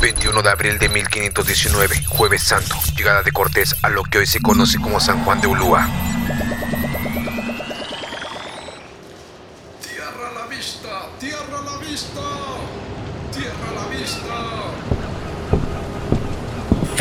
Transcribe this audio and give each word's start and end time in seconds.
21 0.00 0.42
de 0.42 0.50
abril 0.50 0.78
de 0.78 0.88
1519, 0.88 2.04
Jueves 2.06 2.42
Santo, 2.42 2.74
llegada 2.96 3.22
de 3.22 3.32
Cortés 3.32 3.76
a 3.82 3.90
lo 3.90 4.02
que 4.02 4.18
hoy 4.18 4.26
se 4.26 4.40
conoce 4.40 4.78
como 4.78 4.98
San 4.98 5.22
Juan 5.24 5.42
de 5.42 5.46
Ulúa. 5.46 5.86
¡Tierra 9.82 10.28
a 10.30 10.32
la 10.40 10.46
vista! 10.46 10.88
¡Tierra 11.18 11.58
a 11.58 11.62
la 11.62 11.76
vista! 11.86 12.20
¡Tierra 13.30 13.68
a 13.68 13.74
la 13.74 13.86
vista! 13.98 14.34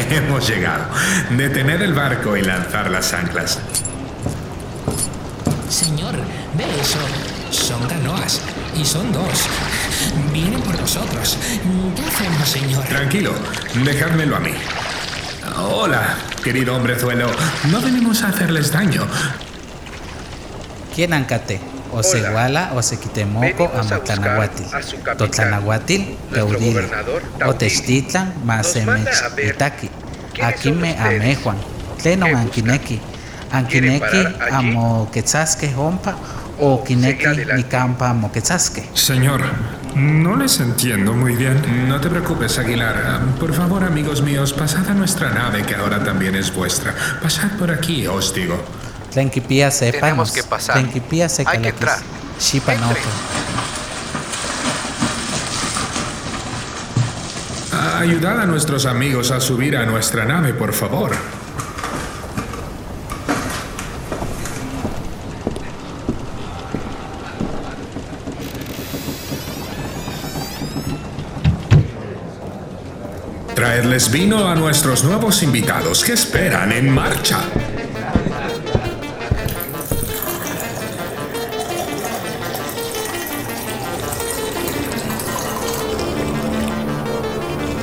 Hemos 0.09 0.47
llegado. 0.47 0.85
Detener 1.29 1.81
el 1.81 1.93
barco 1.93 2.35
y 2.35 2.41
lanzar 2.41 2.91
las 2.91 3.13
anclas. 3.13 3.59
Señor, 5.69 6.15
ve 6.57 6.65
eso. 6.81 6.99
Son 7.51 7.87
canoas. 7.87 8.41
Y 8.75 8.83
son 8.83 9.11
dos. 9.13 9.47
Vienen 10.33 10.61
por 10.61 10.79
nosotros. 10.79 11.37
¿Qué 11.95 12.01
hacemos, 12.03 12.47
señor? 12.49 12.83
Tranquilo, 12.85 13.33
dejádmelo 13.83 14.35
a 14.35 14.39
mí. 14.39 14.51
Hola, 15.57 16.15
querido 16.43 16.75
hombrezuelo. 16.75 17.27
No 17.71 17.81
venimos 17.81 18.21
a 18.23 18.29
hacerles 18.29 18.71
daño. 18.71 19.05
¿Quién 20.95 21.13
ancate? 21.13 21.59
O 21.91 22.03
se 22.03 22.19
Hola. 22.19 22.29
iguala 22.29 22.71
o 22.75 22.81
se 22.83 22.99
quitemoco 22.99 23.45
a 23.45 23.47
Venimos 23.47 23.91
a 23.91 23.95
Motlanahuatil. 23.95 24.61
buscar 24.63 24.79
a 24.79 24.83
su 24.83 24.95
capitán. 24.97 25.17
Totlanahuatil, 25.17 26.01
Nuestro 26.07 26.33
Teudile. 26.33 26.73
gobernador, 26.73 27.21
O 27.35 27.37
Taudili. 27.39 27.57
Textitlan, 27.59 28.27
Nos 28.27 28.35
manda 28.37 28.53
a 28.53 28.57
Masemech, 28.57 29.35
ver 29.35 29.55
Itaki. 29.55 29.89
quiénes 30.33 30.53
Aquí 30.55 30.69
son 30.69 30.81
me 30.81 30.91
ustedes. 30.91 31.21
amejuan. 31.21 31.57
Tlenon 32.01 32.29
¿Qué 32.29 32.35
anquineki. 32.35 32.87
¿Quieren 32.87 33.03
Anquineki 33.51 33.99
parar 33.99 34.53
allí? 34.53 34.69
amo 34.69 35.09
quetzasque 35.11 35.73
hompa 35.75 36.15
o 36.59 36.73
O 36.75 36.83
quineki 36.83 37.15
sigue 37.17 37.27
adelante. 37.27 37.55
ni 37.55 37.63
campa 37.63 38.09
amo 38.11 38.31
quetzasque. 38.31 38.87
Señor, 38.93 39.41
no 39.95 40.35
les 40.35 40.59
entiendo 40.59 41.13
muy 41.13 41.35
bien. 41.35 41.87
No 41.87 41.99
te 41.99 42.09
preocupes, 42.09 42.57
Aguilar. 42.57 43.21
Por 43.39 43.53
favor, 43.53 43.83
amigos 43.83 44.21
míos, 44.21 44.53
pasad 44.53 44.87
a 44.89 44.93
nuestra 44.93 45.29
nave, 45.31 45.63
que 45.63 45.75
ahora 45.75 46.03
también 46.03 46.35
es 46.35 46.53
vuestra. 46.53 46.93
Pasad 47.21 47.51
por 47.57 47.71
aquí, 47.71 48.07
os 48.07 48.33
digo. 48.33 48.61
Tlenquipía. 49.11 49.69
Tenemos 49.69 50.31
que 50.31 50.43
pasar. 50.43 50.75
Tlenquipía 50.75 51.29
se 51.29 51.43
Hay 51.47 51.59
que 51.59 51.69
entrar. 51.69 51.99
Ayudad 57.97 58.39
a 58.39 58.45
nuestros 58.45 58.85
amigos 58.85 59.31
a 59.31 59.39
subir 59.39 59.75
a 59.75 59.85
nuestra 59.85 60.25
nave, 60.25 60.53
por 60.53 60.73
favor. 60.73 61.11
Traedles 73.79 74.11
vino 74.11 74.49
a 74.49 74.55
nuestros 74.55 75.05
nuevos 75.05 75.41
invitados. 75.41 76.03
¿Qué 76.03 76.11
esperan? 76.11 76.73
¡En 76.73 76.89
marcha! 76.89 77.39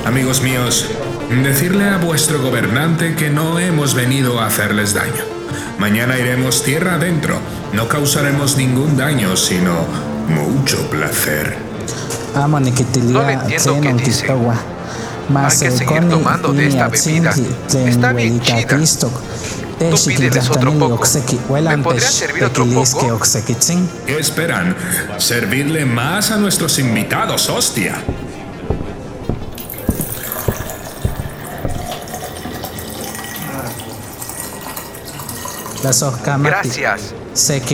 Amigos 0.05 0.43
míos, 0.43 0.85
decirle 1.43 1.85
a 1.85 1.97
vuestro 1.97 2.43
gobernante 2.43 3.15
que 3.15 3.31
no 3.31 3.57
hemos 3.57 3.95
venido 3.95 4.39
a 4.39 4.45
hacerles 4.45 4.93
daño. 4.93 5.23
Mañana 5.79 6.19
iremos 6.19 6.61
tierra 6.61 6.93
adentro. 6.93 7.39
No 7.73 7.87
causaremos 7.87 8.55
ningún 8.55 8.97
daño, 8.97 9.35
sino 9.35 9.73
mucho 10.27 10.77
placer. 10.91 11.57
No 12.35 13.25
le 13.25 13.33
entiendo 13.33 13.81
qué 13.81 13.93
dice. 13.93 14.27
Hay 15.51 15.57
que 15.59 15.71
seguir 15.77 16.09
tomando 16.09 16.53
de 16.53 16.67
esta 16.67 16.87
bebida. 16.87 17.31
Está 17.89 18.13
bien 18.13 18.39
chida. 18.41 18.77
Tú 19.89 19.95
pídeles 20.07 20.49
otro 20.49 20.71
poco. 20.79 21.03
¿Me 21.77 21.83
podrían 21.83 22.11
servir 22.11 22.43
otro 22.45 22.65
poco? 22.65 23.19
¿Qué 24.05 24.17
esperan? 24.19 24.75
Servirle 25.17 25.85
más 25.85 26.31
a 26.31 26.37
nuestros 26.37 26.79
invitados, 26.79 27.49
hostia. 27.49 27.95
Gracias. 36.49 37.13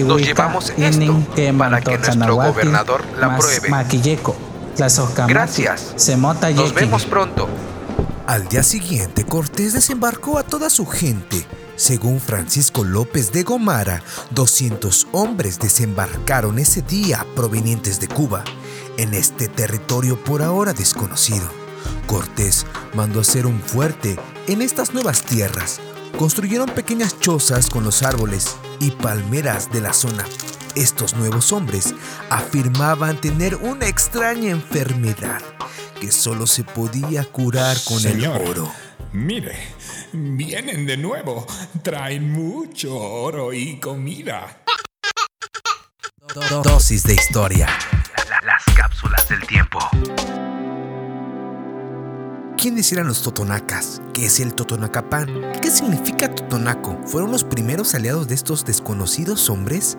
Nos 0.01 0.21
llevamos 0.27 0.73
esto 0.77 1.13
para 1.57 1.81
que 1.81 1.97
nuestro 1.97 2.35
gobernador 2.51 3.03
la 3.19 3.27
pruebe. 3.37 3.69
Gracias. 5.27 5.93
Nos 6.55 6.73
vemos 6.73 7.05
pronto. 7.05 7.32
Al 8.25 8.47
día 8.47 8.63
siguiente, 8.63 9.25
Cortés 9.25 9.73
desembarcó 9.73 10.37
a 10.37 10.43
toda 10.43 10.69
su 10.69 10.85
gente. 10.85 11.45
Según 11.75 12.21
Francisco 12.21 12.85
López 12.85 13.33
de 13.33 13.43
Gomara, 13.43 14.01
200 14.31 15.07
hombres 15.11 15.59
desembarcaron 15.59 16.57
ese 16.57 16.81
día 16.81 17.25
provenientes 17.35 17.99
de 17.99 18.07
Cuba, 18.07 18.45
en 18.95 19.13
este 19.13 19.49
territorio 19.49 20.23
por 20.23 20.41
ahora 20.41 20.71
desconocido. 20.71 21.45
Cortés 22.07 22.65
mandó 22.93 23.19
hacer 23.19 23.45
un 23.45 23.59
fuerte 23.59 24.17
en 24.47 24.61
estas 24.61 24.93
nuevas 24.93 25.23
tierras. 25.23 25.81
Construyeron 26.17 26.69
pequeñas 26.69 27.19
chozas 27.19 27.69
con 27.69 27.83
los 27.83 28.03
árboles 28.03 28.55
y 28.79 28.91
palmeras 28.91 29.69
de 29.73 29.81
la 29.81 29.91
zona. 29.91 30.23
Estos 30.75 31.17
nuevos 31.17 31.51
hombres 31.51 31.93
afirmaban 32.29 33.19
tener 33.19 33.55
una 33.55 33.87
extraña 33.87 34.49
enfermedad 34.51 35.41
que 36.03 36.11
solo 36.11 36.45
se 36.45 36.65
podía 36.65 37.23
curar 37.23 37.77
con 37.85 37.97
Señor, 37.97 38.41
el 38.41 38.49
oro. 38.49 38.71
Mire, 39.13 39.55
vienen 40.11 40.85
de 40.85 40.97
nuevo. 40.97 41.47
Traen 41.81 42.29
mucho 42.29 42.93
oro 42.97 43.53
y 43.53 43.79
comida. 43.79 44.63
Do- 46.35 46.61
Dosis 46.61 47.03
de 47.03 47.13
historia. 47.13 47.67
Las 48.43 48.63
cápsulas 48.75 49.29
del 49.29 49.47
tiempo. 49.47 49.79
¿Quiénes 52.57 52.91
eran 52.91 53.07
los 53.07 53.21
totonacas? 53.21 54.01
¿Qué 54.13 54.25
es 54.25 54.41
el 54.41 54.53
totonacapán? 54.55 55.53
¿Qué 55.61 55.71
significa 55.71 56.33
totonaco? 56.35 56.99
¿Fueron 57.05 57.31
los 57.31 57.45
primeros 57.45 57.95
aliados 57.95 58.27
de 58.27 58.35
estos 58.35 58.65
desconocidos 58.65 59.49
hombres? 59.49 59.97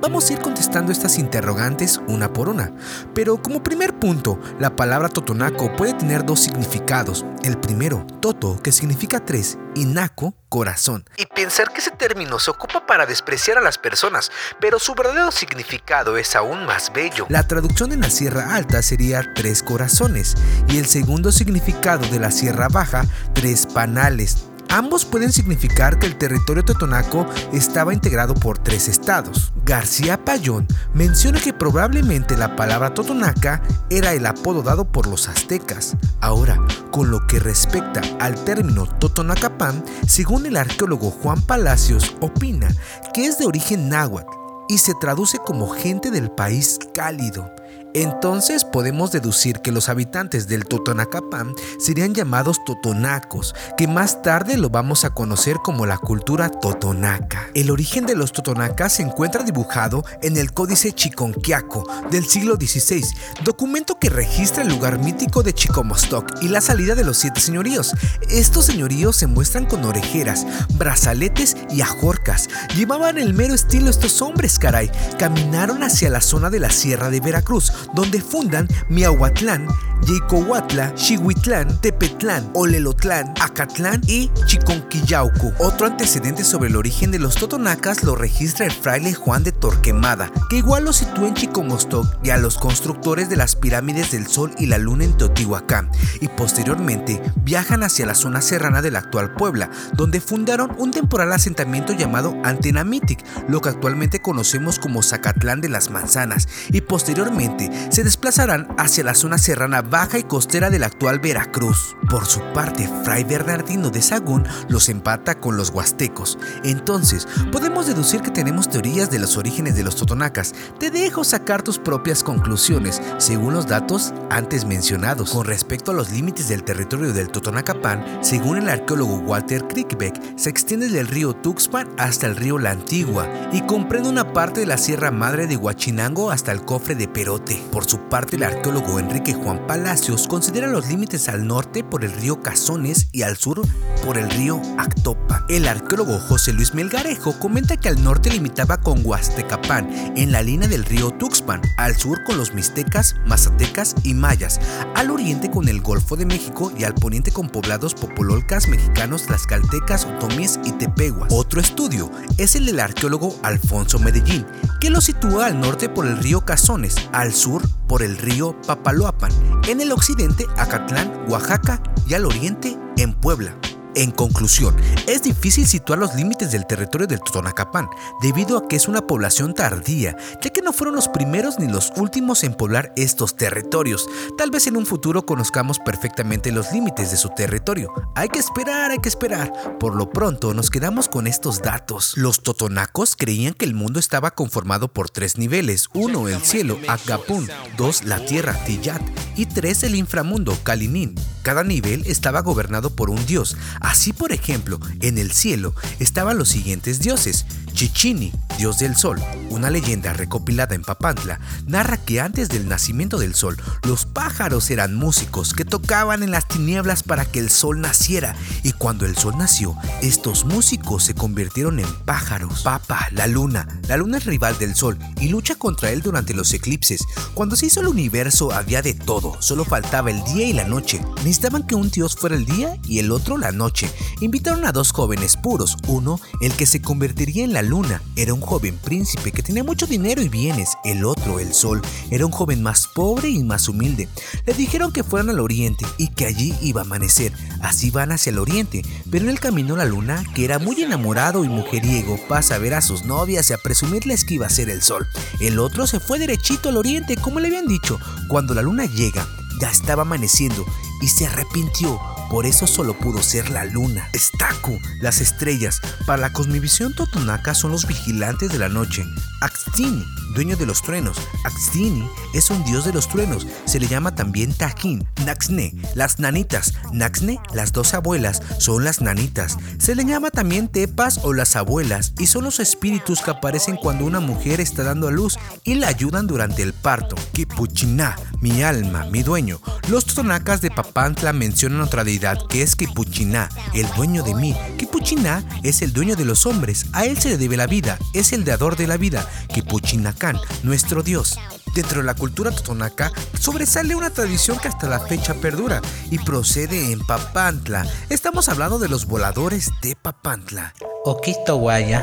Vamos 0.00 0.30
a 0.30 0.34
ir 0.34 0.38
contestando 0.38 0.92
estas 0.92 1.18
interrogantes 1.18 2.00
una 2.06 2.32
por 2.32 2.48
una. 2.48 2.72
Pero 3.14 3.42
como 3.42 3.64
primer 3.64 3.98
punto, 3.98 4.38
la 4.60 4.76
palabra 4.76 5.08
totonaco 5.08 5.74
puede 5.76 5.94
tener 5.94 6.24
dos 6.24 6.38
significados. 6.38 7.24
El 7.42 7.58
primero, 7.58 8.06
toto, 8.20 8.60
que 8.62 8.70
significa 8.70 9.24
tres, 9.24 9.58
y 9.74 9.86
naco, 9.86 10.34
corazón. 10.48 11.04
Y 11.16 11.26
pensar 11.26 11.72
que 11.72 11.80
ese 11.80 11.90
término 11.90 12.38
se 12.38 12.50
ocupa 12.50 12.86
para 12.86 13.06
despreciar 13.06 13.58
a 13.58 13.60
las 13.60 13.76
personas, 13.76 14.30
pero 14.60 14.78
su 14.78 14.94
verdadero 14.94 15.32
significado 15.32 16.16
es 16.16 16.36
aún 16.36 16.64
más 16.64 16.92
bello. 16.92 17.26
La 17.28 17.46
traducción 17.46 17.92
en 17.92 18.00
la 18.00 18.10
Sierra 18.10 18.54
Alta 18.54 18.82
sería 18.82 19.22
tres 19.34 19.62
corazones, 19.62 20.36
y 20.68 20.78
el 20.78 20.86
segundo 20.86 21.32
significado 21.32 22.06
de 22.08 22.20
la 22.20 22.30
Sierra 22.30 22.68
Baja, 22.68 23.04
tres 23.34 23.66
panales. 23.66 24.47
Ambos 24.70 25.06
pueden 25.06 25.32
significar 25.32 25.98
que 25.98 26.06
el 26.06 26.18
territorio 26.18 26.62
totonaco 26.62 27.26
estaba 27.52 27.94
integrado 27.94 28.34
por 28.34 28.58
tres 28.58 28.86
estados. 28.88 29.52
García 29.64 30.24
Payón 30.24 30.66
menciona 30.92 31.40
que 31.40 31.54
probablemente 31.54 32.36
la 32.36 32.54
palabra 32.54 32.92
totonaca 32.92 33.62
era 33.88 34.12
el 34.12 34.26
apodo 34.26 34.62
dado 34.62 34.92
por 34.92 35.06
los 35.06 35.28
aztecas. 35.28 35.96
Ahora, 36.20 36.58
con 36.90 37.10
lo 37.10 37.26
que 37.26 37.38
respecta 37.38 38.02
al 38.20 38.44
término 38.44 38.86
totonacapán, 38.86 39.82
según 40.06 40.44
el 40.44 40.56
arqueólogo 40.56 41.10
Juan 41.10 41.40
Palacios, 41.40 42.16
opina 42.20 42.68
que 43.14 43.26
es 43.26 43.38
de 43.38 43.46
origen 43.46 43.88
náhuatl 43.88 44.30
y 44.68 44.78
se 44.78 44.92
traduce 45.00 45.38
como 45.38 45.68
gente 45.68 46.10
del 46.10 46.30
país 46.30 46.78
cálido. 46.94 47.50
Entonces 47.94 48.64
podemos 48.64 49.12
deducir 49.12 49.60
que 49.60 49.72
los 49.72 49.88
habitantes 49.88 50.46
del 50.46 50.64
Totonacapán 50.64 51.54
serían 51.78 52.14
llamados 52.14 52.62
totonacos, 52.64 53.54
que 53.76 53.88
más 53.88 54.22
tarde 54.22 54.56
lo 54.56 54.70
vamos 54.70 55.04
a 55.04 55.10
conocer 55.10 55.56
como 55.64 55.86
la 55.86 55.98
cultura 55.98 56.48
totonaca. 56.48 57.48
El 57.54 57.70
origen 57.70 58.06
de 58.06 58.14
los 58.14 58.32
totonacas 58.32 58.94
se 58.94 59.02
encuentra 59.02 59.42
dibujado 59.42 60.04
en 60.22 60.36
el 60.36 60.52
Códice 60.52 60.92
Chiconquiaco 60.92 61.84
del 62.10 62.26
siglo 62.26 62.56
XVI, 62.56 63.04
documento 63.42 63.98
que 63.98 64.10
registra 64.10 64.62
el 64.62 64.68
lugar 64.68 64.98
mítico 64.98 65.42
de 65.42 65.54
Chicomostoc 65.54 66.42
y 66.42 66.48
la 66.48 66.60
salida 66.60 66.94
de 66.94 67.04
los 67.04 67.16
siete 67.16 67.40
señoríos. 67.40 67.94
Estos 68.28 68.66
señoríos 68.66 69.16
se 69.16 69.26
muestran 69.26 69.66
con 69.66 69.84
orejeras, 69.84 70.46
brazaletes 70.74 71.56
y 71.70 71.80
ajorcas. 71.80 72.48
Llevaban 72.76 73.18
el 73.18 73.34
mero 73.34 73.54
estilo 73.54 73.90
estos 73.90 74.22
hombres, 74.22 74.58
caray. 74.58 74.90
Caminaron 75.18 75.82
hacia 75.82 76.10
la 76.10 76.20
zona 76.20 76.50
de 76.50 76.60
la 76.60 76.70
Sierra 76.70 77.10
de 77.10 77.20
Veracruz, 77.20 77.72
donde 77.94 78.20
fundan 78.20 78.68
Miahuatlán, 78.88 79.66
Yecohuatla, 80.06 80.92
Xihuitlán, 80.96 81.80
Tepetlán, 81.80 82.50
Olelotlán, 82.54 83.34
Acatlán 83.40 84.00
y 84.06 84.30
Chiconquillauco. 84.46 85.52
Otro 85.58 85.86
antecedente 85.86 86.44
sobre 86.44 86.68
el 86.68 86.76
origen 86.76 87.10
de 87.10 87.18
los 87.18 87.34
totonacas 87.34 88.04
lo 88.04 88.14
registra 88.14 88.66
el 88.66 88.72
fraile 88.72 89.14
Juan 89.14 89.44
de 89.44 89.52
Torquemada, 89.52 90.30
que 90.48 90.56
igual 90.56 90.84
lo 90.84 90.92
sitúa 90.92 91.28
en 91.28 91.34
Chicomostoc 91.34 92.06
y 92.24 92.30
a 92.30 92.38
los 92.38 92.58
constructores 92.58 93.28
de 93.28 93.36
las 93.36 93.56
pirámides 93.56 94.12
del 94.12 94.26
Sol 94.26 94.52
y 94.58 94.66
la 94.66 94.78
Luna 94.78 95.04
en 95.04 95.16
Teotihuacán, 95.16 95.90
y 96.20 96.28
posteriormente 96.28 97.20
viajan 97.42 97.82
hacia 97.82 98.06
la 98.06 98.14
zona 98.14 98.40
serrana 98.40 98.82
de 98.82 98.90
la 98.90 99.00
actual 99.00 99.34
Puebla, 99.34 99.70
donde 99.94 100.20
fundaron 100.20 100.74
un 100.78 100.90
temporal 100.90 101.32
asentamiento 101.32 101.92
llamado 101.92 102.34
Antenamitic, 102.44 103.24
lo 103.48 103.60
que 103.60 103.68
actualmente 103.68 104.20
conocemos 104.20 104.78
como 104.78 105.02
Zacatlán 105.02 105.60
de 105.60 105.68
las 105.68 105.90
Manzanas, 105.90 106.48
y 106.70 106.80
posteriormente 106.80 107.67
se 107.90 108.04
desplazarán 108.04 108.68
hacia 108.78 109.04
la 109.04 109.14
zona 109.14 109.38
serrana 109.38 109.82
baja 109.82 110.18
y 110.18 110.22
costera 110.22 110.70
de 110.70 110.78
la 110.78 110.86
actual 110.86 111.18
Veracruz. 111.18 111.96
Por 112.08 112.26
su 112.26 112.40
parte, 112.54 112.88
Fray 113.04 113.24
Bernardino 113.24 113.90
de 113.90 114.02
Sagún 114.02 114.46
los 114.68 114.88
empata 114.88 115.38
con 115.40 115.56
los 115.56 115.70
huastecos. 115.70 116.38
Entonces, 116.64 117.26
podemos 117.52 117.86
deducir 117.86 118.22
que 118.22 118.30
tenemos 118.30 118.68
teorías 118.68 119.10
de 119.10 119.18
los 119.18 119.36
orígenes 119.36 119.76
de 119.76 119.82
los 119.82 119.96
totonacas. 119.96 120.54
Te 120.78 120.90
dejo 120.90 121.24
sacar 121.24 121.62
tus 121.62 121.78
propias 121.78 122.22
conclusiones 122.22 123.00
según 123.18 123.54
los 123.54 123.66
datos 123.66 124.12
antes 124.30 124.64
mencionados. 124.64 125.30
Con 125.30 125.46
respecto 125.46 125.90
a 125.90 125.94
los 125.94 126.10
límites 126.10 126.48
del 126.48 126.64
territorio 126.64 127.12
del 127.12 127.28
Totonacapán, 127.28 128.04
según 128.22 128.58
el 128.58 128.68
arqueólogo 128.68 129.18
Walter 129.18 129.66
Crickbeck, 129.66 130.36
se 130.36 130.50
extiende 130.50 130.88
del 130.88 131.08
río 131.08 131.34
Tuxpan 131.34 131.88
hasta 131.98 132.26
el 132.26 132.36
río 132.36 132.58
La 132.58 132.70
Antigua 132.70 133.28
y 133.52 133.62
comprende 133.62 134.08
una 134.08 134.32
parte 134.32 134.60
de 134.60 134.66
la 134.66 134.78
Sierra 134.78 135.10
Madre 135.10 135.46
de 135.46 135.56
Huachinango 135.56 136.30
hasta 136.30 136.52
el 136.52 136.64
cofre 136.64 136.94
de 136.94 137.08
Perote. 137.08 137.57
Por 137.72 137.84
su 137.84 137.98
parte, 138.08 138.36
el 138.36 138.42
arqueólogo 138.42 138.98
Enrique 138.98 139.34
Juan 139.34 139.66
Palacios 139.66 140.26
considera 140.28 140.66
los 140.66 140.88
límites 140.88 141.28
al 141.28 141.46
norte 141.46 141.84
por 141.84 142.04
el 142.04 142.12
río 142.12 142.40
Cazones 142.40 143.08
y 143.12 143.22
al 143.22 143.36
sur 143.36 143.62
por 144.04 144.18
el 144.18 144.30
río 144.30 144.60
Actopa. 144.78 145.44
El 145.48 145.68
arqueólogo 145.68 146.18
José 146.18 146.52
Luis 146.52 146.74
Melgarejo 146.74 147.38
comenta 147.38 147.76
que 147.76 147.88
al 147.88 148.02
norte 148.02 148.30
limitaba 148.30 148.78
con 148.78 149.04
Huastecapán, 149.04 149.88
en 150.16 150.32
la 150.32 150.42
línea 150.42 150.68
del 150.68 150.84
río 150.84 151.10
Tuxpan, 151.10 151.62
al 151.76 151.96
sur 151.96 152.22
con 152.24 152.36
los 152.36 152.52
mixtecas, 152.54 153.16
mazatecas 153.26 153.94
y 154.02 154.14
mayas, 154.14 154.60
al 154.94 155.10
oriente 155.10 155.50
con 155.50 155.68
el 155.68 155.80
Golfo 155.80 156.16
de 156.16 156.26
México 156.26 156.72
y 156.76 156.84
al 156.84 156.94
poniente 156.94 157.32
con 157.32 157.48
poblados 157.48 157.94
popololcas 157.94 158.68
mexicanos, 158.68 159.26
tlaxcaltecas, 159.26 160.04
otomíes 160.04 160.60
y 160.64 160.72
tepehuas. 160.72 161.32
Otro 161.32 161.60
estudio 161.60 162.10
es 162.36 162.54
el 162.54 162.66
del 162.66 162.80
arqueólogo 162.80 163.34
Alfonso 163.42 163.98
Medellín, 163.98 164.46
que 164.80 164.90
lo 164.90 165.00
sitúa 165.00 165.46
al 165.46 165.60
norte 165.60 165.88
por 165.88 166.06
el 166.06 166.18
río 166.18 166.44
Cazones, 166.44 166.94
al 167.12 167.32
sur 167.32 167.47
por 167.86 168.02
el 168.02 168.18
río 168.18 168.54
Papaloapan, 168.66 169.32
en 169.68 169.80
el 169.80 169.92
occidente 169.92 170.46
Acatlán, 170.56 171.24
Oaxaca 171.28 171.82
y 172.06 172.14
al 172.14 172.26
oriente 172.26 172.76
en 172.96 173.14
Puebla. 173.14 173.54
En 173.98 174.12
conclusión, 174.12 174.76
es 175.08 175.24
difícil 175.24 175.66
situar 175.66 175.98
los 175.98 176.14
límites 176.14 176.52
del 176.52 176.68
territorio 176.68 177.08
del 177.08 177.18
Totonacapán, 177.18 177.88
debido 178.22 178.56
a 178.56 178.68
que 178.68 178.76
es 178.76 178.86
una 178.86 179.04
población 179.04 179.54
tardía, 179.54 180.16
ya 180.40 180.50
que 180.50 180.62
no 180.62 180.72
fueron 180.72 180.94
los 180.94 181.08
primeros 181.08 181.58
ni 181.58 181.66
los 181.66 181.90
últimos 181.96 182.44
en 182.44 182.54
poblar 182.54 182.92
estos 182.94 183.34
territorios. 183.34 184.08
Tal 184.38 184.52
vez 184.52 184.68
en 184.68 184.76
un 184.76 184.86
futuro 184.86 185.26
conozcamos 185.26 185.80
perfectamente 185.80 186.52
los 186.52 186.70
límites 186.70 187.10
de 187.10 187.16
su 187.16 187.30
territorio. 187.30 187.92
Hay 188.14 188.28
que 188.28 188.38
esperar, 188.38 188.92
hay 188.92 188.98
que 188.98 189.08
esperar. 189.08 189.52
Por 189.80 189.96
lo 189.96 190.10
pronto 190.10 190.54
nos 190.54 190.70
quedamos 190.70 191.08
con 191.08 191.26
estos 191.26 191.60
datos. 191.60 192.16
Los 192.16 192.44
totonacos 192.44 193.16
creían 193.16 193.54
que 193.54 193.64
el 193.64 193.74
mundo 193.74 193.98
estaba 193.98 194.30
conformado 194.30 194.86
por 194.86 195.10
tres 195.10 195.38
niveles. 195.38 195.88
Uno, 195.92 196.28
el 196.28 196.40
cielo, 196.42 196.78
Agapún. 196.86 197.48
Dos, 197.76 198.04
la 198.04 198.24
tierra, 198.24 198.54
Tiyat. 198.64 199.02
Y 199.34 199.46
tres, 199.46 199.82
el 199.82 199.96
inframundo, 199.96 200.56
Kalinin. 200.62 201.16
Cada 201.42 201.64
nivel 201.64 202.04
estaba 202.06 202.42
gobernado 202.42 202.94
por 202.94 203.10
un 203.10 203.24
dios. 203.26 203.56
Así, 203.88 204.12
por 204.12 204.32
ejemplo, 204.32 204.78
en 205.00 205.16
el 205.16 205.32
cielo 205.32 205.74
estaban 205.98 206.36
los 206.36 206.50
siguientes 206.50 207.00
dioses. 207.00 207.46
Chichini, 207.72 208.32
dios 208.58 208.78
del 208.78 208.96
sol, 208.96 209.22
una 209.50 209.70
leyenda 209.70 210.12
recopilada 210.12 210.74
en 210.74 210.82
Papantla, 210.82 211.40
narra 211.66 211.96
que 211.96 212.20
antes 212.20 212.48
del 212.48 212.68
nacimiento 212.68 213.18
del 213.18 213.34
sol, 213.34 213.56
los 213.84 214.04
pájaros 214.04 214.70
eran 214.70 214.94
músicos 214.94 215.54
que 215.54 215.64
tocaban 215.64 216.22
en 216.22 216.30
las 216.30 216.48
tinieblas 216.48 217.02
para 217.02 217.24
que 217.24 217.38
el 217.38 217.50
sol 217.50 217.80
naciera, 217.80 218.34
y 218.62 218.72
cuando 218.72 219.06
el 219.06 219.16
sol 219.16 219.34
nació, 219.38 219.76
estos 220.02 220.44
músicos 220.44 221.04
se 221.04 221.14
convirtieron 221.14 221.78
en 221.78 221.86
pájaros. 222.04 222.62
Papa, 222.62 223.08
la 223.12 223.26
luna, 223.26 223.68
la 223.88 223.96
luna 223.96 224.18
es 224.18 224.24
rival 224.24 224.58
del 224.58 224.74
sol 224.74 224.98
y 225.20 225.28
lucha 225.28 225.54
contra 225.54 225.90
él 225.90 226.02
durante 226.02 226.34
los 226.34 226.52
eclipses. 226.52 227.04
Cuando 227.34 227.56
se 227.56 227.66
hizo 227.66 227.80
el 227.80 227.88
universo 227.88 228.52
había 228.52 228.82
de 228.82 228.94
todo, 228.94 229.40
solo 229.40 229.64
faltaba 229.64 230.10
el 230.10 230.22
día 230.24 230.46
y 230.46 230.52
la 230.52 230.64
noche. 230.64 231.00
Necesitaban 231.18 231.66
que 231.66 231.74
un 231.74 231.90
dios 231.90 232.16
fuera 232.16 232.36
el 232.36 232.44
día 232.44 232.76
y 232.84 232.98
el 232.98 233.12
otro 233.12 233.38
la 233.38 233.52
noche. 233.52 233.90
Invitaron 234.20 234.64
a 234.64 234.72
dos 234.72 234.92
jóvenes 234.92 235.36
puros, 235.36 235.76
uno, 235.86 236.20
el 236.40 236.52
que 236.54 236.66
se 236.66 236.82
convertiría 236.82 237.44
en 237.44 237.52
la 237.52 237.57
luna, 237.62 238.02
era 238.16 238.34
un 238.34 238.40
joven 238.40 238.78
príncipe 238.78 239.32
que 239.32 239.42
tenía 239.42 239.64
mucho 239.64 239.86
dinero 239.86 240.22
y 240.22 240.28
bienes, 240.28 240.76
el 240.84 241.04
otro, 241.04 241.40
el 241.40 241.54
sol, 241.54 241.82
era 242.10 242.26
un 242.26 242.32
joven 242.32 242.62
más 242.62 242.86
pobre 242.94 243.28
y 243.28 243.42
más 243.42 243.68
humilde. 243.68 244.08
Le 244.46 244.54
dijeron 244.54 244.92
que 244.92 245.04
fueran 245.04 245.30
al 245.30 245.40
oriente 245.40 245.84
y 245.96 246.08
que 246.08 246.26
allí 246.26 246.54
iba 246.62 246.82
a 246.82 246.84
amanecer, 246.84 247.32
así 247.60 247.90
van 247.90 248.12
hacia 248.12 248.30
el 248.30 248.38
oriente, 248.38 248.82
pero 249.10 249.24
en 249.24 249.30
el 249.30 249.40
camino 249.40 249.76
la 249.76 249.84
luna, 249.84 250.24
que 250.34 250.44
era 250.44 250.58
muy 250.58 250.82
enamorado 250.82 251.44
y 251.44 251.48
mujeriego, 251.48 252.18
pasa 252.28 252.54
a 252.54 252.58
ver 252.58 252.74
a 252.74 252.82
sus 252.82 253.04
novias 253.04 253.50
y 253.50 253.52
a 253.52 253.58
presumirles 253.58 254.24
que 254.24 254.34
iba 254.34 254.46
a 254.46 254.50
ser 254.50 254.70
el 254.70 254.82
sol. 254.82 255.06
El 255.40 255.58
otro 255.58 255.86
se 255.86 256.00
fue 256.00 256.18
derechito 256.18 256.68
al 256.68 256.76
oriente, 256.76 257.16
como 257.16 257.40
le 257.40 257.48
habían 257.48 257.66
dicho. 257.66 257.98
Cuando 258.28 258.54
la 258.54 258.62
luna 258.62 258.84
llega, 258.86 259.26
ya 259.60 259.70
estaba 259.70 260.02
amaneciendo 260.02 260.64
y 261.00 261.08
se 261.08 261.26
arrepintió. 261.26 262.00
Por 262.30 262.44
eso 262.46 262.66
solo 262.66 262.94
pudo 262.94 263.22
ser 263.22 263.50
la 263.50 263.64
luna. 263.64 264.08
Estaku, 264.12 264.78
las 265.00 265.20
estrellas. 265.20 265.80
Para 266.06 266.22
la 266.22 266.32
cosmovisión 266.32 266.94
totonaca 266.94 267.54
son 267.54 267.72
los 267.72 267.86
vigilantes 267.86 268.52
de 268.52 268.58
la 268.58 268.68
noche. 268.68 269.04
Axtini, 269.40 270.04
dueño 270.34 270.56
de 270.56 270.66
los 270.66 270.82
truenos. 270.82 271.16
Axtini 271.44 272.08
es 272.34 272.50
un 272.50 272.64
dios 272.64 272.84
de 272.84 272.92
los 272.92 273.08
truenos. 273.08 273.46
Se 273.64 273.80
le 273.80 273.88
llama 273.88 274.14
también 274.14 274.52
Tajin. 274.52 275.08
Naxne, 275.24 275.74
las 275.94 276.18
nanitas. 276.18 276.74
Naxne, 276.92 277.40
las 277.54 277.72
dos 277.72 277.94
abuelas, 277.94 278.42
son 278.58 278.84
las 278.84 279.00
nanitas. 279.00 279.56
Se 279.78 279.94
le 279.94 280.04
llama 280.04 280.30
también 280.30 280.68
Tepas 280.68 281.20
o 281.22 281.32
las 281.32 281.56
abuelas 281.56 282.12
y 282.18 282.26
son 282.26 282.44
los 282.44 282.60
espíritus 282.60 283.22
que 283.22 283.30
aparecen 283.30 283.76
cuando 283.76 284.04
una 284.04 284.20
mujer 284.20 284.60
está 284.60 284.82
dando 284.82 285.08
a 285.08 285.12
luz 285.12 285.38
y 285.64 285.76
la 285.76 285.88
ayudan 285.88 286.26
durante 286.26 286.62
el 286.62 286.72
parto. 286.72 287.16
Kipuchina, 287.32 288.16
mi 288.40 288.62
alma, 288.62 289.04
mi 289.10 289.22
dueño. 289.22 289.60
Los 289.88 290.06
totonacas 290.06 290.60
de 290.60 290.70
Papantla 290.70 291.32
mencionan 291.32 291.80
otra 291.80 292.04
deidad 292.04 292.38
que 292.48 292.62
es 292.62 292.76
Kipuchina, 292.76 293.48
el 293.74 293.86
dueño 293.96 294.22
de 294.22 294.34
mí. 294.34 294.56
Kipuchina 294.76 295.44
es 295.62 295.82
el 295.82 295.92
dueño 295.92 296.16
de 296.16 296.24
los 296.24 296.46
hombres, 296.46 296.86
a 296.92 297.04
él 297.04 297.18
se 297.18 297.30
le 297.30 297.38
debe 297.38 297.56
la 297.56 297.66
vida, 297.66 297.98
es 298.14 298.32
el 298.32 298.44
dador 298.44 298.76
de 298.76 298.86
la 298.86 298.96
vida. 298.96 299.26
Kipuchinacán, 299.52 300.38
nuestro 300.62 301.02
dios. 301.02 301.38
Dentro 301.74 302.00
de 302.00 302.06
la 302.06 302.14
cultura 302.14 302.50
totonaca 302.50 303.12
sobresale 303.38 303.94
una 303.94 304.10
tradición 304.10 304.58
que 304.58 304.68
hasta 304.68 304.88
la 304.88 305.00
fecha 305.00 305.34
perdura 305.34 305.80
y 306.10 306.18
procede 306.18 306.92
en 306.92 307.00
Papantla. 307.00 307.86
Estamos 308.08 308.48
hablando 308.48 308.78
de 308.78 308.88
los 308.88 309.06
voladores 309.06 309.70
de 309.82 309.94
Papantla. 309.94 310.74
Oquito 311.04 311.56
guaya, 311.56 312.02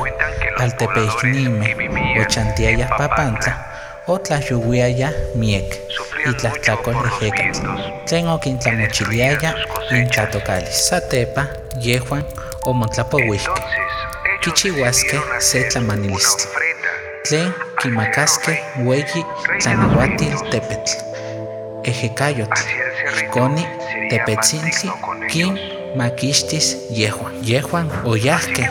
altepechnime, 0.58 2.20
ochantiayas 2.20 2.90
papantla, 2.90 3.75
otlayuguiaya 4.06 5.10
miek, 5.34 5.80
y 6.26 6.32
tlaxtlacol 6.34 6.96
ejecatl. 7.08 7.66
Tlen 8.06 8.28
oquintlamochiliaya 8.28 9.54
inchatocalis, 9.90 10.78
satepa, 10.88 11.46
yehuan, 11.82 12.24
omotlapouixque. 12.62 13.62
Kichihuasque 14.42 15.18
se 15.38 15.64
tlamanilistli. 15.70 16.46
Tlen 17.28 17.52
quimacasque 17.82 18.54
ueyi 18.84 19.24
tlanahuatil 19.60 20.36
tepetl. 20.50 20.92
Ejecayotl, 21.90 22.62
iconi 23.22 23.66
tepetzintli, 24.10 24.90
quin 25.30 25.58
maquixtis 25.96 26.76
yehuan. 26.90 27.34
Yehuan 27.42 27.90
oyahque 28.04 28.68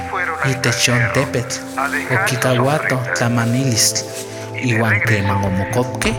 itechon 0.51 1.03
tepetl, 1.13 1.59
okikahuato 2.15 2.99
tlamanilistli. 3.17 4.34
Iwan 4.63 4.99
keman 5.07 5.43
omokopke, 5.43 6.13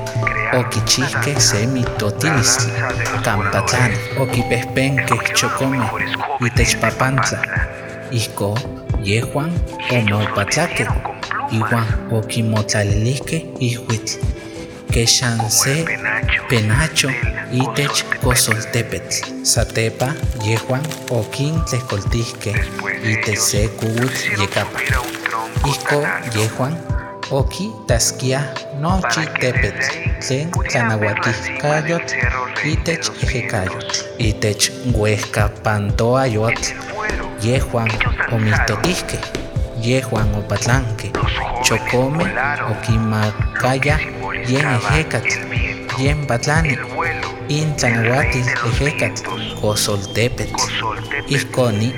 okichihke 0.53 1.41
se 1.41 1.67
mitotilistli. 1.67 2.73
Kampatlán, 3.25 3.93
okipehpenke 4.21 5.17
chokome, 5.35 5.87
itech 6.47 6.81
papantla. 6.81 7.39
Ijko, 8.11 8.59
yehuan 9.03 9.53
omopatlaque, 9.91 10.87
iwan 11.53 11.87
okimotlalilihke 12.13 13.47
ihuitl. 13.61 14.19
Kexan 14.93 15.51
se 15.51 15.85
penacho 16.49 17.11
itech 17.53 18.05
kosoltepetl. 18.23 19.17
Satepa 19.43 20.09
yehuan 20.45 20.83
okintlejkoltihke 21.11 22.55
itech 23.05 23.39
se 23.39 23.69
kuutl 23.69 24.41
yekapa. 24.41 24.81
Ijko 25.67 25.99
yehuan 26.39 26.77
oki 27.31 27.73
taskia 27.87 28.41
nochi 28.81 29.21
tepetl 29.41 29.87
tlen 30.27 30.51
tlanauatijkayotl 30.71 32.15
itech 32.73 33.09
ejekayotl 33.25 33.99
itech 34.29 34.71
uejkapantoayotl 34.95 36.69
yehuan 37.47 37.91
omitotijkej 38.35 39.21
yehuan 39.87 40.35
opatlankej 40.39 41.11
chokome 41.69 42.27
okimakaya 42.71 43.97
yen 44.51 44.67
ejekatl 44.77 45.35
yen 45.99 46.27
patlani 46.27 46.79
intlanauatil 47.49 48.49
ejekatl 48.69 49.23
kosoltepetl 49.61 50.63
ihkoni 51.37 51.89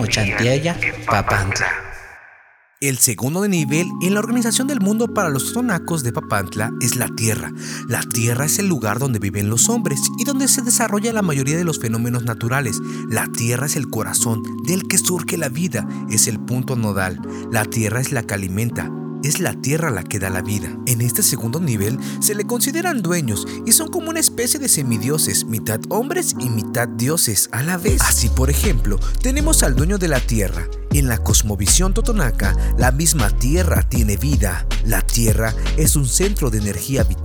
ochantiaya 0.00 0.76
papantla 1.06 1.68
El 2.80 2.98
segundo 2.98 3.46
nivel 3.46 3.86
en 4.02 4.14
la 4.14 4.20
Organización 4.20 4.66
del 4.66 4.80
Mundo 4.80 5.14
para 5.14 5.28
los 5.28 5.46
Totonacos 5.46 6.02
de 6.02 6.12
Papantla 6.12 6.72
es 6.80 6.96
la 6.96 7.08
Tierra. 7.08 7.52
La 7.88 8.02
Tierra 8.02 8.46
es 8.46 8.58
el 8.58 8.66
lugar 8.66 8.98
donde 8.98 9.20
viven 9.20 9.48
los 9.48 9.68
hombres 9.68 10.00
y 10.18 10.24
donde 10.24 10.48
se 10.48 10.62
desarrolla 10.62 11.12
la 11.12 11.22
mayoría 11.22 11.56
de 11.56 11.64
los 11.64 11.78
fenómenos 11.78 12.24
naturales. 12.24 12.80
La 13.08 13.28
Tierra 13.28 13.66
es 13.66 13.76
el 13.76 13.88
corazón 13.88 14.42
del 14.64 14.88
que 14.88 14.98
surge 14.98 15.38
la 15.38 15.48
vida, 15.48 15.86
es 16.10 16.26
el 16.26 16.40
punto 16.40 16.74
nodal. 16.74 17.20
La 17.52 17.64
Tierra 17.64 18.00
es 18.00 18.10
la 18.10 18.24
que 18.24 18.34
alimenta, 18.34 18.90
es 19.24 19.40
la 19.40 19.54
tierra 19.54 19.90
la 19.90 20.04
que 20.04 20.18
da 20.18 20.30
la 20.30 20.42
vida. 20.42 20.68
En 20.86 21.00
este 21.00 21.22
segundo 21.22 21.58
nivel 21.58 21.98
se 22.20 22.34
le 22.34 22.44
consideran 22.44 23.02
dueños 23.02 23.46
y 23.66 23.72
son 23.72 23.90
como 23.90 24.10
una 24.10 24.20
especie 24.20 24.60
de 24.60 24.68
semidioses, 24.68 25.46
mitad 25.46 25.80
hombres 25.88 26.36
y 26.38 26.50
mitad 26.50 26.86
dioses 26.86 27.48
a 27.50 27.62
la 27.62 27.78
vez. 27.78 28.02
Así, 28.02 28.28
por 28.28 28.50
ejemplo, 28.50 29.00
tenemos 29.22 29.62
al 29.62 29.74
dueño 29.74 29.98
de 29.98 30.08
la 30.08 30.20
tierra. 30.20 30.68
En 30.92 31.08
la 31.08 31.18
cosmovisión 31.18 31.92
totonaca, 31.92 32.56
la 32.78 32.92
misma 32.92 33.30
tierra 33.30 33.82
tiene 33.88 34.16
vida. 34.16 34.66
La 34.86 35.00
tierra 35.00 35.52
es 35.76 35.96
un 35.96 36.06
centro 36.06 36.50
de 36.50 36.58
energía 36.58 37.02
vital 37.02 37.23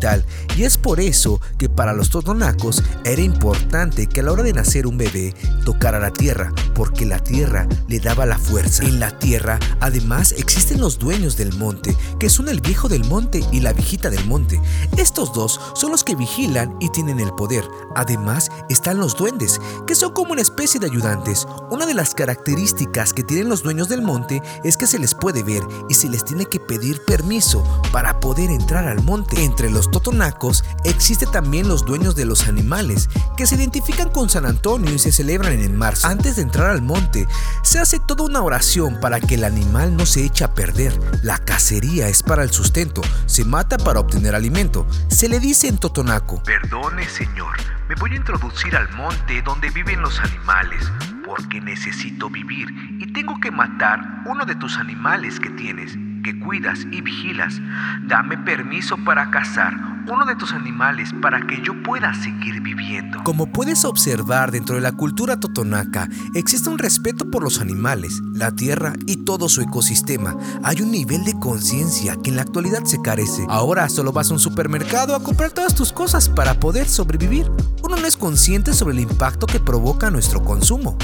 y 0.55 0.63
es 0.63 0.77
por 0.77 1.01
eso 1.01 1.41
que 1.57 1.67
para 1.67 1.93
los 1.93 2.09
totonacos 2.09 2.83
era 3.03 3.21
importante 3.21 4.07
que 4.07 4.21
a 4.21 4.23
la 4.23 4.31
hora 4.31 4.43
de 4.43 4.53
nacer 4.53 4.87
un 4.87 4.97
bebé 4.97 5.33
tocara 5.65 5.99
la 5.99 6.11
tierra, 6.11 6.53
porque 6.73 7.05
la 7.05 7.19
tierra 7.19 7.67
le 7.89 7.99
daba 7.99 8.25
la 8.25 8.37
fuerza. 8.37 8.83
En 8.83 8.99
la 9.01 9.11
tierra, 9.19 9.59
además, 9.81 10.33
existen 10.37 10.79
los 10.79 10.99
dueños 10.99 11.35
del 11.35 11.53
monte, 11.57 11.97
que 12.17 12.29
son 12.29 12.47
el 12.47 12.61
viejo 12.61 12.87
del 12.87 13.03
monte 13.05 13.43
y 13.51 13.59
la 13.59 13.73
viejita 13.73 14.09
del 14.09 14.25
monte. 14.25 14.61
Estos 14.95 15.33
dos 15.33 15.59
son 15.75 15.91
los 15.91 16.05
que 16.05 16.15
vigilan 16.15 16.77
y 16.79 16.89
tienen 16.89 17.19
el 17.19 17.33
poder. 17.33 17.65
Además, 17.95 18.49
están 18.69 18.99
los 18.99 19.17
duendes, 19.17 19.59
que 19.85 19.95
son 19.95 20.13
como 20.13 20.31
una 20.31 20.41
especie 20.41 20.79
de 20.79 20.87
ayudantes. 20.87 21.45
Una 21.71 21.85
de 21.85 21.93
las 21.93 22.15
características 22.15 23.11
que 23.11 23.23
tienen 23.23 23.49
los 23.49 23.63
dueños 23.63 23.89
del 23.89 24.01
monte 24.01 24.41
es 24.63 24.77
que 24.77 24.87
se 24.87 24.99
les 24.99 25.13
puede 25.13 25.43
ver 25.43 25.63
y 25.89 25.93
se 25.93 26.07
les 26.07 26.23
tiene 26.23 26.45
que 26.45 26.59
pedir 26.59 27.03
permiso 27.05 27.63
para 27.91 28.19
poder 28.21 28.49
entrar 28.49 28.87
al 28.87 29.03
monte. 29.03 29.43
Entre 29.43 29.69
los 29.69 29.88
totonacos 29.91 30.63
existe 30.83 31.25
también 31.25 31.67
los 31.67 31.85
dueños 31.85 32.15
de 32.15 32.25
los 32.25 32.47
animales, 32.47 33.09
que 33.37 33.45
se 33.45 33.55
identifican 33.55 34.09
con 34.09 34.29
San 34.29 34.45
Antonio 34.45 34.93
y 34.93 34.99
se 34.99 35.11
celebran 35.11 35.53
en 35.53 35.77
marzo. 35.77 36.07
Antes 36.07 36.35
de 36.35 36.41
entrar 36.41 36.69
al 36.69 36.81
monte, 36.81 37.27
se 37.63 37.79
hace 37.79 37.99
toda 37.99 38.23
una 38.25 38.41
oración 38.41 38.99
para 38.99 39.19
que 39.19 39.35
el 39.35 39.43
animal 39.43 39.95
no 39.95 40.05
se 40.05 40.25
eche 40.25 40.43
a 40.43 40.53
perder. 40.53 40.97
La 41.23 41.37
cacería 41.37 42.07
es 42.07 42.23
para 42.23 42.43
el 42.43 42.51
sustento, 42.51 43.01
se 43.25 43.45
mata 43.45 43.77
para 43.77 43.99
obtener 43.99 44.35
alimento. 44.35 44.87
Se 45.07 45.29
le 45.29 45.39
dice 45.39 45.67
en 45.67 45.77
totonaco, 45.77 46.41
Perdone, 46.43 47.07
señor, 47.07 47.57
me 47.87 47.95
voy 47.95 48.11
a 48.11 48.15
introducir 48.15 48.75
al 48.75 48.89
monte 48.91 49.41
donde 49.41 49.69
viven 49.69 50.01
los 50.01 50.19
animales, 50.19 50.83
porque 51.25 51.61
necesito 51.61 52.29
vivir 52.29 52.67
y 52.99 53.13
tengo 53.13 53.39
que 53.39 53.51
matar 53.51 53.99
uno 54.25 54.45
de 54.45 54.55
tus 54.55 54.77
animales 54.77 55.39
que 55.39 55.49
tienes, 55.51 55.95
que 56.21 56.39
cuidas 56.39 56.85
y 56.91 57.01
vigilas. 57.01 57.61
Dame 58.07 58.37
permiso 58.37 58.97
para 59.03 59.31
cazar 59.31 59.89
uno 60.11 60.25
de 60.25 60.35
tus 60.35 60.53
animales 60.53 61.09
para 61.21 61.45
que 61.45 61.61
yo 61.61 61.83
pueda 61.83 62.13
seguir 62.13 62.61
viviendo. 62.61 63.23
Como 63.23 63.51
puedes 63.51 63.85
observar 63.85 64.51
dentro 64.51 64.75
de 64.75 64.81
la 64.81 64.91
cultura 64.91 65.39
totonaca, 65.39 66.09
existe 66.33 66.69
un 66.69 66.79
respeto 66.79 67.29
por 67.29 67.43
los 67.43 67.61
animales, 67.61 68.21
la 68.33 68.51
tierra 68.51 68.93
y 69.05 69.17
todo 69.17 69.49
su 69.49 69.61
ecosistema. 69.61 70.35
Hay 70.63 70.81
un 70.81 70.91
nivel 70.91 71.23
de 71.25 71.33
conciencia 71.33 72.15
que 72.23 72.29
en 72.29 72.37
la 72.37 72.41
actualidad 72.41 72.85
se 72.85 73.01
carece. 73.01 73.45
Ahora 73.49 73.87
solo 73.89 74.11
vas 74.11 74.31
a 74.31 74.33
un 74.33 74.39
supermercado 74.39 75.15
a 75.15 75.23
comprar 75.23 75.51
todas 75.51 75.75
tus 75.75 75.93
cosas 75.93 76.29
para 76.29 76.59
poder 76.59 76.87
sobrevivir. 76.87 77.49
Uno 77.83 77.97
no 77.97 78.07
es 78.07 78.17
consciente 78.17 78.73
sobre 78.73 78.95
el 78.95 79.01
impacto 79.01 79.45
que 79.45 79.59
provoca 79.59 80.09
nuestro 80.09 80.43
consumo. 80.43 80.97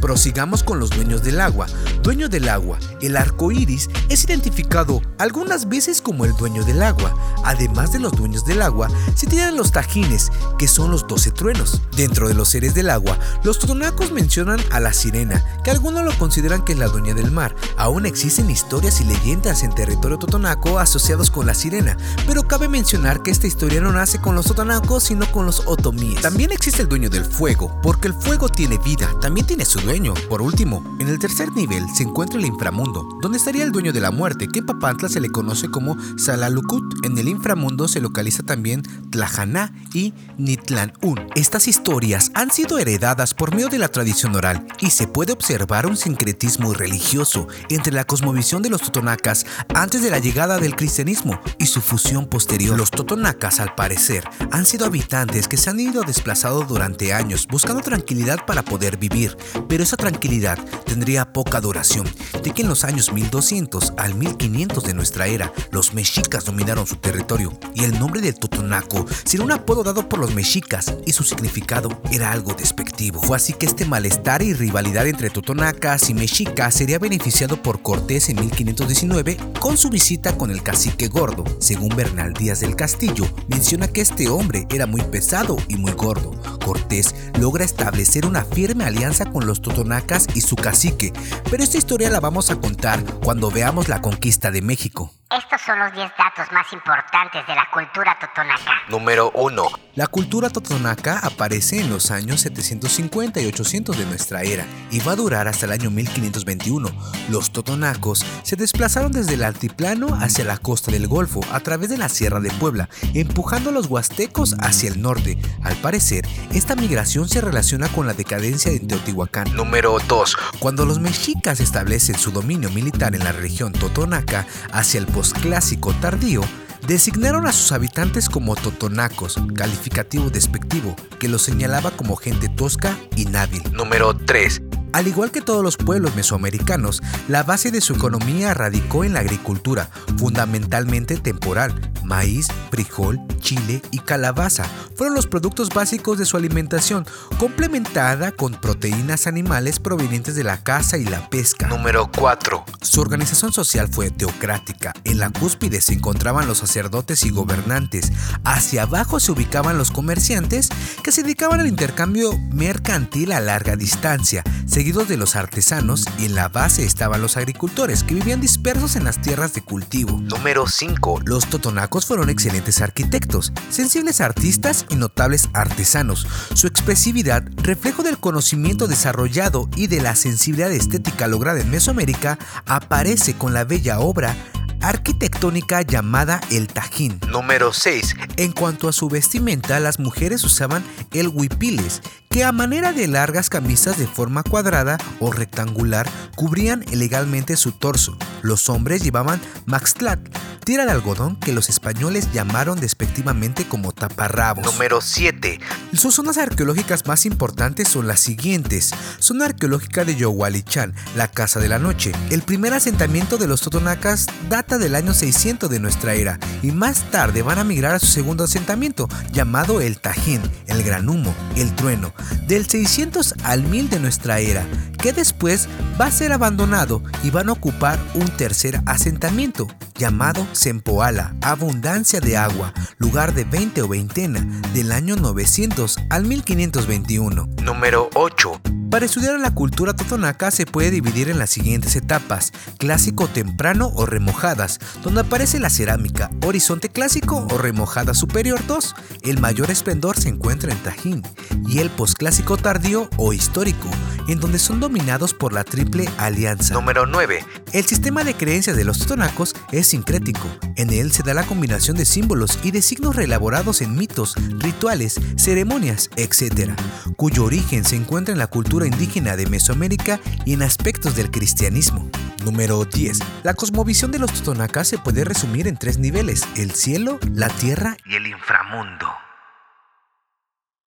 Prosigamos 0.00 0.62
con 0.62 0.78
los 0.78 0.90
dueños 0.90 1.22
del 1.22 1.40
agua. 1.40 1.66
Dueño 2.08 2.30
del 2.30 2.48
agua, 2.48 2.78
el 3.02 3.18
arco 3.18 3.52
iris 3.52 3.90
es 4.08 4.24
identificado 4.24 5.02
algunas 5.18 5.68
veces 5.68 6.00
como 6.00 6.24
el 6.24 6.34
dueño 6.36 6.64
del 6.64 6.82
agua. 6.82 7.14
Además 7.44 7.92
de 7.92 7.98
los 7.98 8.12
dueños 8.12 8.46
del 8.46 8.62
agua, 8.62 8.88
se 9.14 9.26
tienen 9.26 9.58
los 9.58 9.72
tajines, 9.72 10.32
que 10.58 10.68
son 10.68 10.90
los 10.90 11.06
12 11.06 11.32
truenos. 11.32 11.82
Dentro 11.98 12.26
de 12.26 12.32
los 12.32 12.48
seres 12.48 12.72
del 12.72 12.88
agua, 12.88 13.18
los 13.42 13.58
totonacos 13.58 14.10
mencionan 14.10 14.58
a 14.70 14.80
la 14.80 14.94
sirena, 14.94 15.44
que 15.62 15.70
algunos 15.70 16.02
lo 16.02 16.16
consideran 16.16 16.64
que 16.64 16.72
es 16.72 16.78
la 16.78 16.88
dueña 16.88 17.12
del 17.12 17.30
mar. 17.30 17.54
Aún 17.76 18.06
existen 18.06 18.48
historias 18.48 19.02
y 19.02 19.04
leyendas 19.04 19.62
en 19.62 19.74
territorio 19.74 20.18
totonaco 20.18 20.78
asociados 20.78 21.30
con 21.30 21.44
la 21.44 21.52
sirena, 21.52 21.98
pero 22.26 22.48
cabe 22.48 22.68
mencionar 22.68 23.22
que 23.22 23.30
esta 23.30 23.46
historia 23.46 23.82
no 23.82 23.92
nace 23.92 24.18
con 24.18 24.34
los 24.34 24.46
totonacos, 24.46 25.02
sino 25.02 25.30
con 25.30 25.44
los 25.44 25.62
otomíes. 25.66 26.22
También 26.22 26.52
existe 26.52 26.80
el 26.80 26.88
dueño 26.88 27.10
del 27.10 27.26
fuego, 27.26 27.78
porque 27.82 28.08
el 28.08 28.14
fuego 28.14 28.48
tiene 28.48 28.78
vida, 28.78 29.10
también 29.20 29.46
tiene 29.46 29.66
su 29.66 29.78
dueño. 29.80 30.14
Por 30.30 30.40
último, 30.40 30.82
en 31.00 31.08
el 31.08 31.18
tercer 31.18 31.52
nivel 31.52 31.84
se 31.98 32.04
encuentra 32.04 32.38
el 32.38 32.46
inframundo, 32.46 33.08
donde 33.20 33.38
estaría 33.38 33.64
el 33.64 33.72
dueño 33.72 33.92
de 33.92 34.00
la 34.00 34.12
muerte, 34.12 34.46
que 34.46 34.60
en 34.60 34.66
Papantla 34.66 35.08
se 35.08 35.20
le 35.20 35.30
conoce 35.30 35.68
como 35.68 35.96
Salalucut. 36.16 37.04
En 37.04 37.18
el 37.18 37.26
inframundo 37.26 37.88
se 37.88 38.00
localiza 38.00 38.44
también 38.44 38.84
Tlajaná 39.10 39.72
y 39.92 40.14
Nitlanún. 40.36 41.26
Estas 41.34 41.66
historias 41.66 42.30
han 42.34 42.52
sido 42.52 42.78
heredadas 42.78 43.34
por 43.34 43.52
medio 43.52 43.66
de 43.66 43.78
la 43.78 43.88
tradición 43.88 44.36
oral 44.36 44.64
y 44.78 44.90
se 44.90 45.08
puede 45.08 45.32
observar 45.32 45.86
un 45.86 45.96
sincretismo 45.96 46.72
religioso 46.72 47.48
entre 47.68 47.92
la 47.92 48.04
cosmovisión 48.04 48.62
de 48.62 48.70
los 48.70 48.82
totonacas 48.82 49.44
antes 49.74 50.00
de 50.00 50.10
la 50.10 50.20
llegada 50.20 50.58
del 50.58 50.76
cristianismo 50.76 51.40
y 51.58 51.66
su 51.66 51.80
fusión 51.80 52.26
posterior. 52.26 52.78
Los 52.78 52.92
totonacas, 52.92 53.58
al 53.58 53.74
parecer, 53.74 54.22
han 54.52 54.66
sido 54.66 54.86
habitantes 54.86 55.48
que 55.48 55.56
se 55.56 55.70
han 55.70 55.80
ido 55.80 56.02
desplazados 56.02 56.68
durante 56.68 57.12
años 57.12 57.48
buscando 57.50 57.82
tranquilidad 57.82 58.46
para 58.46 58.62
poder 58.62 58.98
vivir, 58.98 59.36
pero 59.68 59.82
esa 59.82 59.96
tranquilidad 59.96 60.60
tendría 60.84 61.32
poca 61.32 61.60
duración, 61.60 61.87
ya 61.88 62.52
que 62.52 62.62
en 62.62 62.68
los 62.68 62.84
años 62.84 63.12
1200 63.12 63.94
al 63.96 64.14
1500 64.14 64.84
de 64.84 64.94
nuestra 64.94 65.26
era, 65.26 65.52
los 65.70 65.94
mexicas 65.94 66.44
dominaron 66.44 66.86
su 66.86 66.96
territorio 66.96 67.52
y 67.74 67.84
el 67.84 67.98
nombre 67.98 68.20
de 68.20 68.32
Totonaco 68.32 69.06
sería 69.24 69.44
un 69.44 69.52
apodo 69.52 69.82
dado 69.82 70.08
por 70.08 70.18
los 70.18 70.34
mexicas 70.34 70.94
y 71.06 71.12
su 71.12 71.24
significado 71.24 72.00
era 72.10 72.32
algo 72.32 72.54
despectivo. 72.54 73.20
Fue 73.22 73.36
así 73.36 73.52
que 73.52 73.66
este 73.66 73.84
malestar 73.84 74.42
y 74.42 74.54
rivalidad 74.54 75.06
entre 75.06 75.30
totonacas 75.30 76.10
y 76.10 76.14
mexicas 76.14 76.74
sería 76.74 76.98
beneficiado 76.98 77.62
por 77.62 77.82
Cortés 77.82 78.28
en 78.28 78.40
1519 78.40 79.36
con 79.60 79.76
su 79.76 79.90
visita 79.90 80.36
con 80.36 80.50
el 80.50 80.62
cacique 80.62 81.08
gordo. 81.08 81.44
Según 81.58 81.90
Bernal 81.90 82.34
Díaz 82.34 82.60
del 82.60 82.76
Castillo, 82.76 83.26
menciona 83.48 83.88
que 83.88 84.00
este 84.00 84.28
hombre 84.28 84.66
era 84.70 84.86
muy 84.86 85.02
pesado 85.02 85.56
y 85.68 85.76
muy 85.76 85.92
gordo. 85.92 86.30
Cortés 86.64 87.14
logra 87.38 87.64
establecer 87.64 88.26
una 88.26 88.44
firme 88.44 88.84
alianza 88.84 89.26
con 89.26 89.46
los 89.46 89.62
totonacas 89.62 90.26
y 90.34 90.40
su 90.40 90.56
cacique, 90.56 91.12
pero 91.50 91.62
esta 91.68 91.76
historia 91.76 92.08
la 92.08 92.18
vamos 92.18 92.48
a 92.48 92.58
contar 92.58 93.04
cuando 93.22 93.50
veamos 93.50 93.88
la 93.88 94.00
conquista 94.00 94.50
de 94.50 94.62
México. 94.62 95.17
Estos 95.30 95.60
son 95.60 95.78
los 95.78 95.92
10 95.92 96.10
datos 96.16 96.50
más 96.52 96.72
importantes 96.72 97.46
de 97.46 97.54
la 97.54 97.68
cultura 97.70 98.16
totonaca. 98.18 98.72
Número 98.88 99.30
1. 99.34 99.62
La 99.94 100.06
cultura 100.06 100.48
totonaca 100.48 101.18
aparece 101.18 101.80
en 101.80 101.90
los 101.90 102.10
años 102.10 102.40
750 102.40 103.38
y 103.40 103.46
800 103.46 103.98
de 103.98 104.06
nuestra 104.06 104.40
era 104.42 104.64
y 104.90 105.00
va 105.00 105.12
a 105.12 105.16
durar 105.16 105.46
hasta 105.46 105.66
el 105.66 105.72
año 105.72 105.90
1521. 105.90 106.88
Los 107.28 107.52
totonacos 107.52 108.24
se 108.42 108.56
desplazaron 108.56 109.12
desde 109.12 109.34
el 109.34 109.44
altiplano 109.44 110.14
hacia 110.14 110.46
la 110.46 110.56
costa 110.56 110.92
del 110.92 111.08
Golfo 111.08 111.40
a 111.52 111.60
través 111.60 111.90
de 111.90 111.98
la 111.98 112.08
Sierra 112.08 112.40
de 112.40 112.50
Puebla, 112.52 112.88
empujando 113.12 113.68
a 113.68 113.72
los 113.74 113.86
huastecos 113.86 114.56
hacia 114.60 114.88
el 114.88 115.02
norte. 115.02 115.36
Al 115.62 115.76
parecer, 115.76 116.26
esta 116.54 116.74
migración 116.74 117.28
se 117.28 117.42
relaciona 117.42 117.88
con 117.88 118.06
la 118.06 118.14
decadencia 118.14 118.72
de 118.72 118.80
Teotihuacán. 118.80 119.54
Número 119.54 119.98
2. 120.08 120.36
Cuando 120.58 120.86
los 120.86 121.00
mexicas 121.00 121.60
establecen 121.60 122.16
su 122.16 122.30
dominio 122.30 122.70
militar 122.70 123.14
en 123.14 123.24
la 123.24 123.32
región 123.32 123.72
totonaca 123.72 124.46
hacia 124.72 125.00
el 125.00 125.17
posclásico 125.18 125.92
tardío, 125.94 126.42
designaron 126.86 127.48
a 127.48 127.52
sus 127.52 127.72
habitantes 127.72 128.28
como 128.28 128.54
totonacos, 128.54 129.36
calificativo 129.52 130.30
despectivo, 130.30 130.94
que 131.18 131.26
los 131.26 131.42
señalaba 131.42 131.90
como 131.90 132.14
gente 132.14 132.48
tosca 132.48 132.96
y 133.16 133.24
nábil. 133.24 133.64
Número 133.72 134.16
3. 134.16 134.62
Al 134.92 135.06
igual 135.06 135.30
que 135.30 135.40
todos 135.40 135.62
los 135.62 135.76
pueblos 135.76 136.14
mesoamericanos, 136.14 137.02
la 137.28 137.42
base 137.42 137.70
de 137.70 137.80
su 137.80 137.94
economía 137.94 138.54
radicó 138.54 139.04
en 139.04 139.12
la 139.12 139.20
agricultura, 139.20 139.90
fundamentalmente 140.16 141.16
temporal, 141.16 141.92
maíz, 142.04 142.48
frijol, 142.70 143.20
chile 143.40 143.82
y 143.90 143.98
calabaza 143.98 144.64
fueron 144.98 145.14
los 145.14 145.28
productos 145.28 145.68
básicos 145.68 146.18
de 146.18 146.24
su 146.24 146.36
alimentación, 146.36 147.06
complementada 147.38 148.32
con 148.32 148.52
proteínas 148.54 149.28
animales 149.28 149.78
provenientes 149.78 150.34
de 150.34 150.42
la 150.42 150.64
caza 150.64 150.98
y 150.98 151.04
la 151.04 151.30
pesca. 151.30 151.68
Número 151.68 152.10
4. 152.16 152.64
Su 152.82 153.00
organización 153.00 153.52
social 153.52 153.88
fue 153.88 154.10
teocrática. 154.10 154.92
En 155.04 155.18
la 155.18 155.30
cúspide 155.30 155.80
se 155.80 155.94
encontraban 155.94 156.48
los 156.48 156.58
sacerdotes 156.58 157.24
y 157.24 157.30
gobernantes. 157.30 158.10
Hacia 158.42 158.82
abajo 158.82 159.20
se 159.20 159.30
ubicaban 159.30 159.78
los 159.78 159.92
comerciantes 159.92 160.68
que 161.04 161.12
se 161.12 161.22
dedicaban 161.22 161.60
al 161.60 161.68
intercambio 161.68 162.36
mercantil 162.52 163.30
a 163.30 163.40
larga 163.40 163.76
distancia, 163.76 164.42
seguidos 164.78 165.08
de 165.08 165.16
los 165.16 165.34
artesanos 165.34 166.04
y 166.20 166.26
en 166.26 166.36
la 166.36 166.48
base 166.48 166.84
estaban 166.84 167.20
los 167.20 167.36
agricultores 167.36 168.04
que 168.04 168.14
vivían 168.14 168.40
dispersos 168.40 168.94
en 168.94 169.02
las 169.02 169.20
tierras 169.20 169.52
de 169.52 169.60
cultivo. 169.60 170.20
Número 170.20 170.68
5. 170.68 171.22
Los 171.24 171.46
totonacos 171.46 172.06
fueron 172.06 172.30
excelentes 172.30 172.80
arquitectos, 172.80 173.52
sensibles 173.70 174.20
artistas 174.20 174.86
y 174.88 174.94
notables 174.94 175.48
artesanos. 175.52 176.28
Su 176.54 176.68
expresividad, 176.68 177.42
reflejo 177.56 178.04
del 178.04 178.18
conocimiento 178.18 178.86
desarrollado 178.86 179.68
y 179.74 179.88
de 179.88 180.00
la 180.00 180.14
sensibilidad 180.14 180.70
estética 180.70 181.26
lograda 181.26 181.60
en 181.60 181.72
Mesoamérica, 181.72 182.38
aparece 182.64 183.34
con 183.34 183.52
la 183.54 183.64
bella 183.64 183.98
obra 183.98 184.36
arquitectónica 184.80 185.82
llamada 185.82 186.40
el 186.50 186.68
Tajín. 186.68 187.20
Número 187.28 187.72
6. 187.72 188.14
En 188.36 188.52
cuanto 188.52 188.88
a 188.88 188.92
su 188.92 189.08
vestimenta, 189.08 189.80
las 189.80 189.98
mujeres 189.98 190.44
usaban 190.44 190.84
el 191.12 191.28
huipiles, 191.28 192.02
que 192.28 192.44
a 192.44 192.52
manera 192.52 192.92
de 192.92 193.08
largas 193.08 193.48
camisas 193.48 193.98
de 193.98 194.06
forma 194.06 194.42
cuadrada 194.42 194.98
o 195.20 195.32
rectangular 195.32 196.08
cubrían 196.34 196.84
legalmente 196.92 197.56
su 197.56 197.72
torso. 197.72 198.16
Los 198.42 198.68
hombres 198.68 199.02
llevaban 199.02 199.40
maxtlat, 199.66 200.20
tira 200.64 200.84
de 200.84 200.92
algodón 200.92 201.36
que 201.36 201.52
los 201.52 201.68
españoles 201.70 202.30
llamaron 202.32 202.78
despectivamente 202.78 203.66
como 203.66 203.92
taparrabos. 203.92 204.64
Número 204.64 205.00
7. 205.00 205.58
Sus 205.94 206.14
zonas 206.14 206.36
arqueológicas 206.36 207.06
más 207.06 207.24
importantes 207.24 207.88
son 207.88 208.06
las 208.06 208.20
siguientes. 208.20 208.92
Zona 209.18 209.46
arqueológica 209.46 210.04
de 210.04 210.14
Yohualichan, 210.14 210.94
la 211.16 211.28
Casa 211.28 211.58
de 211.58 211.68
la 211.68 211.78
Noche. 211.78 212.12
El 212.30 212.42
primer 212.42 212.74
asentamiento 212.74 213.38
de 213.38 213.46
los 213.46 213.62
totonacas 213.62 214.26
data 214.50 214.78
del 214.78 214.94
año 214.94 215.14
600 215.14 215.70
de 215.70 215.80
nuestra 215.80 216.14
era 216.14 216.38
y 216.62 216.70
más 216.70 217.10
tarde 217.10 217.42
van 217.42 217.58
a 217.58 217.64
migrar 217.64 217.94
a 217.94 217.98
su 217.98 218.06
segundo 218.06 218.44
asentamiento 218.44 219.08
llamado 219.32 219.80
el 219.80 219.98
Tajín, 219.98 220.42
el 220.66 220.82
Gran 220.82 221.08
Humo, 221.08 221.34
el 221.56 221.74
Trueno, 221.74 222.12
del 222.46 222.66
600 222.66 223.34
al 223.44 223.62
1000 223.62 223.90
de 223.90 224.00
nuestra 224.00 224.40
era, 224.40 224.66
que 225.00 225.12
después 225.12 225.68
va 226.00 226.06
a 226.06 226.10
ser 226.10 226.32
abandonado 226.32 227.02
y 227.22 227.30
van 227.30 227.48
a 227.48 227.52
ocupar 227.52 227.98
un 228.14 228.28
tercer 228.28 228.80
asentamiento 228.86 229.66
llamado 229.96 230.46
Sempoala, 230.52 231.34
abundancia 231.42 232.20
de 232.20 232.36
agua, 232.36 232.72
lugar 232.98 233.34
de 233.34 233.44
20 233.44 233.82
o 233.82 233.88
veintena, 233.88 234.46
del 234.72 234.92
año 234.92 235.16
900 235.16 235.98
al 236.10 236.24
1521. 236.24 237.48
Número 237.62 238.08
8. 238.14 238.77
Para 238.90 239.04
estudiar 239.04 239.38
la 239.38 239.54
cultura 239.54 239.92
totonaca 239.92 240.50
se 240.50 240.64
puede 240.64 240.90
dividir 240.90 241.28
en 241.28 241.38
las 241.38 241.50
siguientes 241.50 241.94
etapas, 241.94 242.54
clásico 242.78 243.28
temprano 243.28 243.92
o 243.94 244.06
remojadas, 244.06 244.78
donde 245.02 245.20
aparece 245.20 245.58
la 245.58 245.68
cerámica, 245.68 246.30
horizonte 246.42 246.88
clásico 246.88 247.46
o 247.50 247.58
remojada 247.58 248.14
superior 248.14 248.66
2, 248.66 248.94
el 249.24 249.40
mayor 249.40 249.70
esplendor 249.70 250.18
se 250.18 250.30
encuentra 250.30 250.72
en 250.72 250.78
Tajín, 250.78 251.22
y 251.68 251.80
el 251.80 251.90
posclásico 251.90 252.56
tardío 252.56 253.10
o 253.18 253.34
histórico, 253.34 253.90
en 254.26 254.40
donde 254.40 254.58
son 254.58 254.80
dominados 254.80 255.34
por 255.34 255.52
la 255.52 255.64
triple 255.64 256.08
alianza. 256.16 256.72
Número 256.72 257.04
9. 257.04 257.44
El 257.74 257.84
sistema 257.84 258.24
de 258.24 258.34
creencias 258.34 258.74
de 258.74 258.84
los 258.84 259.00
totonacos 259.00 259.54
es 259.70 259.86
sincrético, 259.88 260.48
en 260.76 260.90
él 260.90 261.12
se 261.12 261.22
da 261.22 261.34
la 261.34 261.44
combinación 261.44 261.98
de 261.98 262.06
símbolos 262.06 262.58
y 262.62 262.70
de 262.70 262.80
signos 262.80 263.16
reelaborados 263.16 263.82
en 263.82 263.96
mitos, 263.96 264.34
rituales, 264.58 265.20
ceremonias, 265.36 266.08
etc., 266.16 266.72
cuyo 267.16 267.44
origen 267.44 267.84
se 267.84 267.96
encuentra 267.96 268.32
en 268.32 268.38
la 268.38 268.46
cultura 268.46 268.77
indígena 268.86 269.36
de 269.36 269.46
Mesoamérica 269.46 270.20
y 270.44 270.54
en 270.54 270.62
aspectos 270.62 271.16
del 271.16 271.30
cristianismo. 271.30 272.08
Número 272.44 272.84
10. 272.84 273.18
La 273.42 273.54
cosmovisión 273.54 274.10
de 274.10 274.18
los 274.18 274.32
totonacas 274.32 274.88
se 274.88 274.98
puede 274.98 275.24
resumir 275.24 275.66
en 275.66 275.76
tres 275.76 275.98
niveles, 275.98 276.46
el 276.56 276.70
cielo, 276.72 277.18
la 277.34 277.48
tierra 277.48 277.96
y 278.06 278.14
el 278.14 278.26
inframundo. 278.26 279.17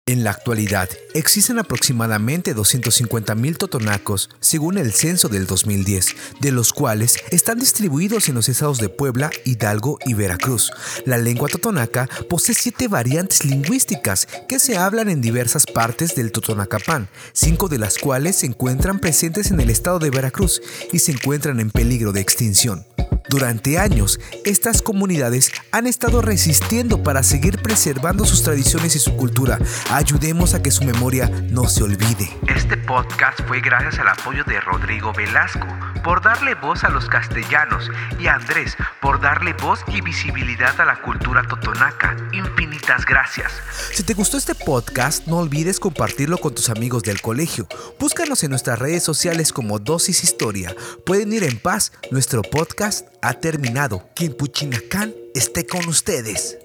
En 0.10 0.24
la 0.24 0.32
actualidad, 0.32 0.90
existen 1.14 1.60
aproximadamente 1.60 2.56
250.000 2.56 3.58
totonacos, 3.58 4.32
según 4.40 4.80
el 4.80 4.92
censo 4.92 5.30
del 5.30 5.46
2010, 5.46 6.16
de 6.42 6.52
los 6.52 6.74
cuales 6.74 7.20
están 7.30 7.60
distribuidos 7.60 8.28
en 8.28 8.34
los 8.34 8.50
estados 8.50 8.80
de 8.80 8.90
Puebla, 8.90 9.30
Hidalgo 9.46 10.00
y 10.08 10.16
Veracruz. 10.16 10.72
La 11.06 11.20
lengua 11.20 11.48
totonaca 11.48 12.10
posee 12.28 12.56
siete 12.56 12.88
variantes 12.88 13.46
lingüísticas 13.46 14.28
que 14.48 14.58
se 14.58 14.78
hablan 14.78 15.10
en 15.10 15.22
diversas 15.22 15.68
partes 15.68 16.16
del 16.16 16.32
Totonacapán, 16.32 17.08
cinco 17.32 17.68
de 17.68 17.78
las 17.78 18.00
cuales 18.00 18.38
se 18.38 18.48
encuentran 18.48 18.98
presentes 18.98 19.52
en 19.52 19.60
el 19.60 19.70
estado 19.70 20.00
de 20.00 20.10
Veracruz 20.10 20.60
y 20.92 20.98
se 20.98 21.12
encuentran 21.12 21.60
en 21.60 21.70
peligro 21.70 22.14
de 22.14 22.22
extinción. 22.22 22.84
Durante 23.30 23.78
años, 23.78 24.20
estas 24.44 24.82
comunidades 24.82 25.52
han 25.72 25.88
estado 25.88 26.22
resistiendo 26.22 27.04
para 27.04 27.24
seguir 27.24 27.62
preservando 27.62 28.26
sus 28.26 28.44
tradiciones 28.44 28.96
y 28.96 29.00
su 29.00 29.16
cultura. 29.16 29.60
Ayudemos 29.92 30.54
a 30.54 30.62
que 30.62 30.72
su 30.72 30.84
memoria 30.84 31.30
no 31.50 31.68
se 31.68 31.84
olvide. 31.84 32.30
Este 32.48 32.78
podcast 32.78 33.40
fue 33.48 33.62
gracias 33.62 34.00
al 34.00 34.08
apoyo 34.08 34.44
de 34.46 34.60
Rodrigo 34.62 35.14
Velasco 35.14 35.68
por 36.04 36.22
darle 36.22 36.56
voz 36.56 36.84
a 36.84 36.90
los 36.90 37.08
castellanos 37.08 37.90
y 38.20 38.28
a 38.28 38.36
Andrés 38.36 38.76
por 39.02 39.22
darle 39.22 39.54
voz 39.54 39.80
y 39.88 40.02
visibilidad 40.02 40.80
a 40.80 40.86
la 40.86 41.02
cultura 41.02 41.44
totonaca. 41.48 42.16
Infinitas 42.32 43.06
gracias. 43.06 43.52
Si 43.92 44.04
te 44.04 44.14
gustó 44.14 44.38
este 44.38 44.56
podcast, 44.56 45.28
no 45.28 45.38
olvides 45.38 45.80
compartirlo 45.80 46.38
con 46.38 46.56
tus 46.56 46.70
amigos 46.70 47.04
del 47.04 47.22
colegio. 47.22 47.68
Búscanos 48.00 48.44
en 48.44 48.52
nuestras 48.52 48.80
redes 48.80 49.04
sociales 49.04 49.54
como 49.54 49.80
Dosis 49.80 50.24
Historia. 50.24 50.76
Pueden 51.06 51.34
ir 51.34 51.44
en 51.44 51.58
paz. 51.60 51.92
Nuestro 52.12 52.42
podcast 52.42 53.08
ha 53.22 53.34
terminado. 53.34 54.10
Quien 54.16 54.34
Puchinacán 54.34 55.14
esté 55.34 55.66
con 55.66 55.88
ustedes. 55.88 56.58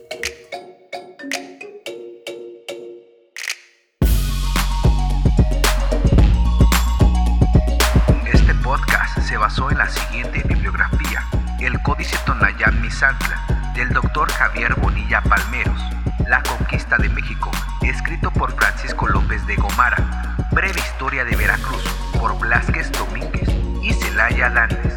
Se 9.35 9.39
basó 9.39 9.69
en 9.69 9.79
la 9.79 9.91
siguiente 9.91 10.45
bibliografía: 10.47 11.25
El 11.59 11.83
Códice 11.83 12.17
Tonayán 12.25 12.81
Misantla, 12.81 13.45
del 13.75 13.89
doctor 13.89 14.31
Javier 14.31 14.77
Bonilla 14.77 15.21
Palmeros, 15.23 15.81
La 16.29 16.41
Conquista 16.45 16.97
de 16.99 17.09
México, 17.09 17.51
escrito 17.83 18.31
por 18.31 18.55
Francisco 18.55 19.09
López 19.09 19.45
de 19.49 19.57
Gomara, 19.57 20.37
Breve 20.53 20.79
Historia 20.79 21.25
de 21.25 21.35
Veracruz, 21.35 21.83
por 22.21 22.39
Blasquez 22.39 22.93
Domínguez 22.93 23.49
y 23.83 23.93
Celaya 23.95 24.51
Landes, 24.51 24.95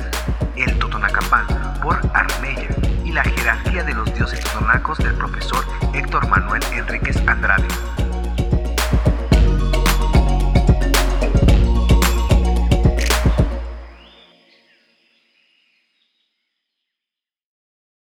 El 0.55 0.77
Totonacapán, 0.77 1.47
por 1.81 1.99
Armella, 2.13 2.69
y 3.03 3.13
la 3.13 3.23
jerarquía 3.23 3.83
de 3.85 3.95
los 3.95 4.13
dioses 4.13 4.39
totonacos 4.41 4.99
del 4.99 5.15
profesor 5.15 5.65
Héctor 5.95 6.27
Manuel 6.27 6.61
Enríquez 6.73 7.17
Andrade. 7.25 7.67